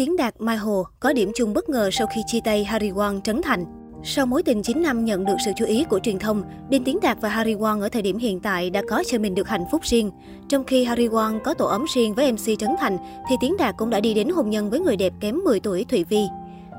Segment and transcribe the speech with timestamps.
[0.00, 3.20] Tiến Đạt Mai Hồ có điểm chung bất ngờ sau khi chia tay Harry Won
[3.20, 3.64] trấn thành.
[4.04, 6.98] Sau mối tình 9 năm nhận được sự chú ý của truyền thông, Đinh Tiến
[7.02, 9.64] Đạt và Harry Won ở thời điểm hiện tại đã có cho mình được hạnh
[9.70, 10.10] phúc riêng.
[10.48, 13.74] Trong khi Harry Won có tổ ấm riêng với MC Trấn Thành, thì Tiến Đạt
[13.78, 16.24] cũng đã đi đến hôn nhân với người đẹp kém 10 tuổi Thụy Vi.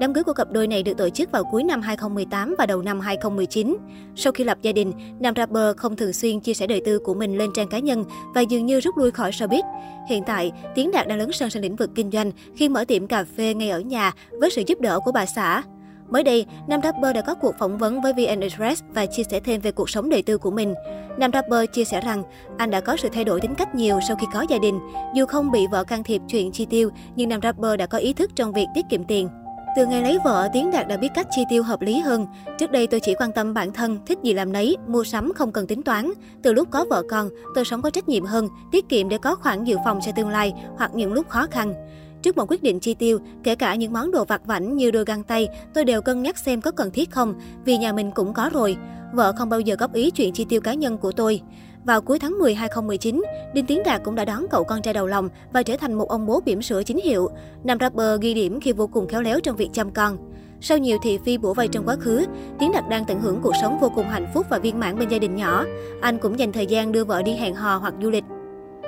[0.00, 2.82] Đám cưới của cặp đôi này được tổ chức vào cuối năm 2018 và đầu
[2.82, 3.76] năm 2019.
[4.16, 7.14] Sau khi lập gia đình, nam rapper không thường xuyên chia sẻ đời tư của
[7.14, 8.04] mình lên trang cá nhân
[8.34, 9.62] và dường như rút lui khỏi showbiz.
[10.08, 13.06] Hiện tại, Tiến Đạt đang lớn sân sang lĩnh vực kinh doanh khi mở tiệm
[13.06, 15.62] cà phê ngay ở nhà với sự giúp đỡ của bà xã.
[16.08, 19.40] Mới đây, nam rapper đã có cuộc phỏng vấn với VN Express và chia sẻ
[19.40, 20.74] thêm về cuộc sống đời tư của mình.
[21.18, 22.22] Nam rapper chia sẻ rằng
[22.58, 24.78] anh đã có sự thay đổi tính cách nhiều sau khi có gia đình.
[25.14, 28.12] Dù không bị vợ can thiệp chuyện chi tiêu, nhưng nam rapper đã có ý
[28.12, 29.28] thức trong việc tiết kiệm tiền.
[29.76, 32.26] Từ ngày lấy vợ, Tiến Đạt đã biết cách chi tiêu hợp lý hơn.
[32.58, 35.52] Trước đây tôi chỉ quan tâm bản thân, thích gì làm nấy, mua sắm không
[35.52, 36.10] cần tính toán.
[36.42, 39.34] Từ lúc có vợ con, tôi sống có trách nhiệm hơn, tiết kiệm để có
[39.34, 41.74] khoản dự phòng cho tương lai hoặc những lúc khó khăn.
[42.22, 45.04] Trước một quyết định chi tiêu, kể cả những món đồ vặt vảnh như đôi
[45.04, 48.34] găng tay, tôi đều cân nhắc xem có cần thiết không, vì nhà mình cũng
[48.34, 48.76] có rồi.
[49.12, 51.40] Vợ không bao giờ góp ý chuyện chi tiêu cá nhân của tôi.
[51.86, 53.22] Vào cuối tháng 10 2019,
[53.54, 56.08] Đinh Tiến Đạt cũng đã đón cậu con trai đầu lòng và trở thành một
[56.08, 57.28] ông bố bỉm sữa chính hiệu.
[57.64, 60.18] Nam rapper ghi điểm khi vô cùng khéo léo trong việc chăm con.
[60.60, 62.26] Sau nhiều thị phi bủa vây trong quá khứ,
[62.58, 65.08] Tiến Đạt đang tận hưởng cuộc sống vô cùng hạnh phúc và viên mãn bên
[65.08, 65.64] gia đình nhỏ.
[66.00, 68.24] Anh cũng dành thời gian đưa vợ đi hẹn hò hoặc du lịch.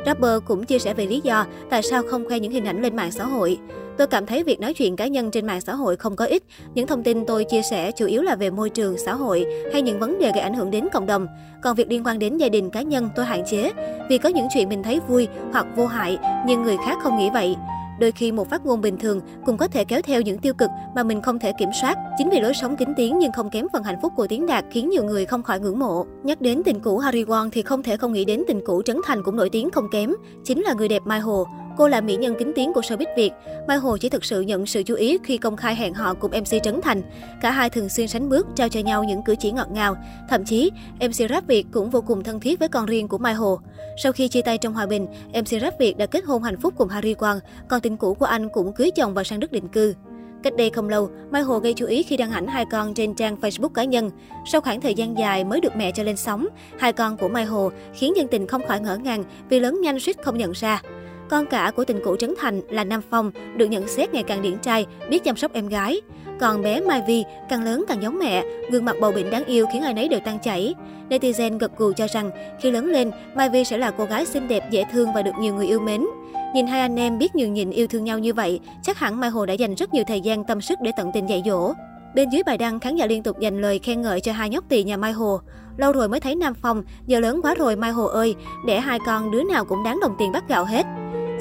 [0.09, 2.97] Rapper cũng chia sẻ về lý do tại sao không khoe những hình ảnh lên
[2.97, 3.59] mạng xã hội.
[3.99, 6.43] Tôi cảm thấy việc nói chuyện cá nhân trên mạng xã hội không có ích.
[6.75, 9.83] Những thông tin tôi chia sẻ chủ yếu là về môi trường, xã hội hay
[9.83, 11.27] những vấn đề gây ảnh hưởng đến cộng đồng.
[11.63, 13.73] Còn việc liên quan đến gia đình cá nhân tôi hạn chế.
[14.09, 17.31] Vì có những chuyện mình thấy vui hoặc vô hại, nhưng người khác không nghĩ
[17.33, 17.57] vậy.
[18.01, 20.71] Đôi khi một phát ngôn bình thường cũng có thể kéo theo những tiêu cực
[20.95, 21.99] mà mình không thể kiểm soát.
[22.19, 24.65] Chính vì lối sống kính tiếng nhưng không kém phần hạnh phúc của Tiến Đạt
[24.71, 26.07] khiến nhiều người không khỏi ngưỡng mộ.
[26.23, 28.97] Nhắc đến tình cũ Harry Won thì không thể không nghĩ đến tình cũ Trấn
[29.05, 30.13] Thành cũng nổi tiếng không kém,
[30.45, 31.47] chính là người đẹp Mai Hồ.
[31.79, 33.31] Cô là mỹ nhân kính tiếng của showbiz Việt.
[33.69, 36.31] Mai Hồ chỉ thực sự nhận sự chú ý khi công khai hẹn hò cùng
[36.31, 37.03] MC Trấn Thành.
[37.41, 39.97] Cả hai thường xuyên sánh bước, trao cho nhau những cử chỉ ngọt ngào.
[40.29, 40.71] Thậm chí,
[41.01, 43.61] MC Rap Việt cũng vô cùng thân thiết với con riêng của Mai Hồ.
[44.03, 46.75] Sau khi chia tay trong hòa bình, MC Rap Việt đã kết hôn hạnh phúc
[46.77, 47.39] cùng Harry Quang,
[47.69, 49.95] còn tình cũ của anh cũng cưới chồng và sang đất định cư.
[50.43, 53.15] Cách đây không lâu, Mai Hồ gây chú ý khi đăng ảnh hai con trên
[53.15, 54.11] trang Facebook cá nhân.
[54.47, 56.47] Sau khoảng thời gian dài mới được mẹ cho lên sóng,
[56.79, 60.01] hai con của Mai Hồ khiến dân tình không khỏi ngỡ ngàng vì lớn nhanh
[60.01, 60.83] suýt không nhận ra.
[61.31, 64.43] Con cả của tình cũ Trấn Thành là Nam Phong, được nhận xét ngày càng
[64.43, 66.01] điển trai, biết chăm sóc em gái.
[66.41, 69.67] Còn bé Mai Vi càng lớn càng giống mẹ, gương mặt bầu bĩnh đáng yêu
[69.73, 70.75] khiến ai nấy đều tan chảy.
[71.11, 72.31] Netizen gật gù cho rằng
[72.61, 75.35] khi lớn lên, Mai Vi sẽ là cô gái xinh đẹp, dễ thương và được
[75.41, 76.07] nhiều người yêu mến.
[76.55, 79.31] Nhìn hai anh em biết nhường nhịn yêu thương nhau như vậy, chắc hẳn Mai
[79.31, 81.73] Hồ đã dành rất nhiều thời gian tâm sức để tận tình dạy dỗ.
[82.15, 84.65] Bên dưới bài đăng, khán giả liên tục dành lời khen ngợi cho hai nhóc
[84.69, 85.41] tỳ nhà Mai Hồ.
[85.77, 88.35] Lâu rồi mới thấy Nam Phong, giờ lớn quá rồi Mai Hồ ơi,
[88.67, 90.87] để hai con đứa nào cũng đáng đồng tiền bắt gạo hết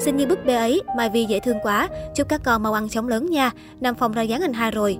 [0.00, 2.88] xin như búp bê ấy, Mai Vi dễ thương quá, chúc các con mau ăn
[2.88, 3.50] chóng lớn nha,
[3.80, 4.98] Nam Phong ra dáng anh hai rồi.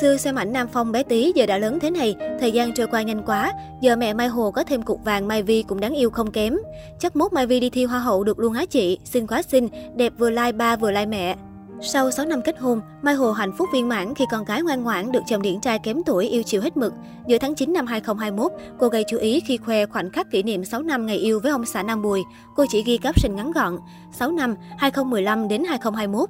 [0.00, 2.86] Xưa xem ảnh Nam Phong bé tí giờ đã lớn thế này, thời gian trôi
[2.86, 5.94] qua nhanh quá, giờ mẹ Mai Hồ có thêm cục vàng Mai Vi cũng đáng
[5.94, 6.56] yêu không kém.
[6.98, 9.68] Chắc mốt Mai Vi đi thi hoa hậu được luôn á chị, xinh quá xinh,
[9.96, 11.36] đẹp vừa lai like ba vừa lai like mẹ.
[11.80, 14.82] Sau 6 năm kết hôn, Mai Hồ hạnh phúc viên mãn khi con gái ngoan
[14.82, 16.92] ngoãn được chồng điển trai kém tuổi yêu chiều hết mực.
[17.26, 20.64] Giữa tháng 9 năm 2021, cô gây chú ý khi khoe khoảnh khắc kỷ niệm
[20.64, 22.20] 6 năm ngày yêu với ông xã Nam Bùi.
[22.56, 23.76] Cô chỉ ghi caption ngắn gọn,
[24.12, 26.28] 6 năm 2015 đến 2021.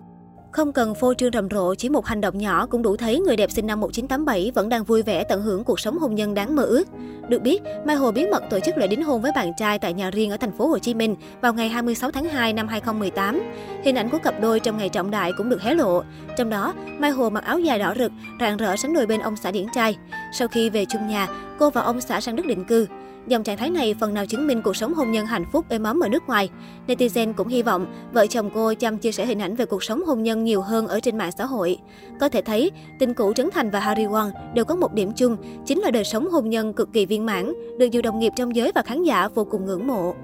[0.52, 3.36] Không cần phô trương rầm rộ, chỉ một hành động nhỏ cũng đủ thấy người
[3.36, 6.56] đẹp sinh năm 1987 vẫn đang vui vẻ tận hưởng cuộc sống hôn nhân đáng
[6.56, 6.88] mơ ước.
[7.28, 9.94] Được biết, Mai Hồ bí mật tổ chức lễ đính hôn với bạn trai tại
[9.94, 13.40] nhà riêng ở thành phố Hồ Chí Minh vào ngày 26 tháng 2 năm 2018.
[13.84, 16.02] Hình ảnh của cặp đôi trong ngày trọng đại cũng được hé lộ.
[16.36, 19.36] Trong đó, Mai Hồ mặc áo dài đỏ rực, rạng rỡ sánh đôi bên ông
[19.36, 19.96] xã điển trai.
[20.32, 21.28] Sau khi về chung nhà,
[21.58, 22.86] cô và ông xã sang Đức định cư.
[23.28, 25.82] Dòng trạng thái này phần nào chứng minh cuộc sống hôn nhân hạnh phúc êm
[25.82, 26.50] ấm ở nước ngoài.
[26.86, 30.02] Netizen cũng hy vọng vợ chồng cô chăm chia sẻ hình ảnh về cuộc sống
[30.06, 31.78] hôn nhân nhiều hơn ở trên mạng xã hội.
[32.20, 35.36] Có thể thấy, tình cũ Trấn Thành và Harry Won đều có một điểm chung,
[35.66, 38.32] chính là đời sống hôn nhân cực kỳ viên viên mãn, được nhiều đồng nghiệp
[38.36, 40.14] trong giới và khán giả vô cùng ngưỡng mộ.